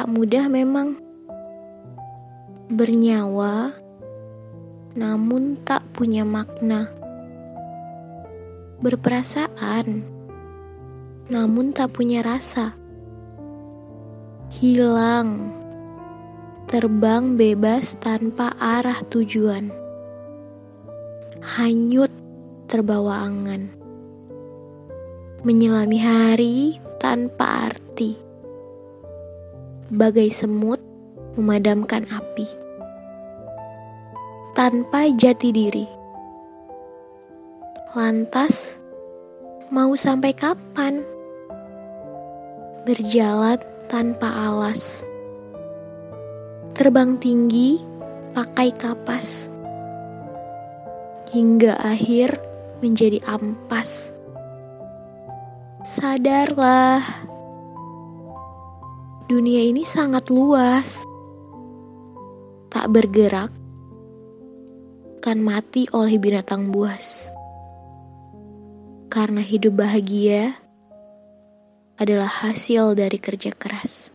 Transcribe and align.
tak 0.00 0.16
mudah 0.16 0.48
memang. 0.48 0.96
Bernyawa, 2.72 3.76
namun 4.96 5.60
tak 5.60 5.84
punya 5.92 6.24
makna. 6.24 6.88
Berperasaan, 8.80 10.00
namun 11.28 11.76
tak 11.76 11.92
punya 11.92 12.24
rasa. 12.24 12.72
Hilang, 14.48 15.52
terbang 16.64 17.36
bebas 17.36 18.00
tanpa 18.00 18.56
arah 18.56 19.04
tujuan. 19.04 19.68
Hanyut 21.44 22.08
terbawa 22.72 23.28
angan. 23.28 23.68
Menyelami 25.44 25.98
hari 26.00 26.80
tanpa 26.96 27.68
arti. 27.68 28.29
Bagai 29.90 30.30
semut 30.30 30.78
memadamkan 31.34 32.06
api. 32.14 32.46
Tanpa 34.54 35.10
jati 35.10 35.50
diri. 35.50 35.82
Lantas, 37.98 38.78
mau 39.74 39.90
sampai 39.98 40.30
kapan? 40.30 41.02
Berjalan 42.86 43.58
tanpa 43.90 44.30
alas. 44.30 45.02
Terbang 46.78 47.18
tinggi 47.18 47.82
pakai 48.30 48.70
kapas. 48.70 49.50
Hingga 51.34 51.82
akhir 51.82 52.38
menjadi 52.78 53.18
ampas. 53.26 54.14
Sadarlah, 55.82 57.02
dunia 59.30 59.62
ini 59.62 59.86
sangat 59.86 60.26
luas. 60.26 61.06
Tak 62.66 62.90
bergerak, 62.90 63.54
kan 65.22 65.38
mati 65.38 65.86
oleh 65.94 66.18
binatang 66.18 66.74
buas. 66.74 67.30
Karena 69.06 69.38
hidup 69.38 69.78
bahagia 69.78 70.58
adalah 71.94 72.26
hasil 72.26 72.98
dari 72.98 73.22
kerja 73.22 73.54
keras. 73.54 74.10